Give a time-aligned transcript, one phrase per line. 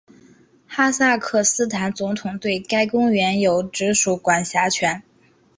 [0.65, 5.03] 哈萨克斯坦总统对该公园有直属管辖权。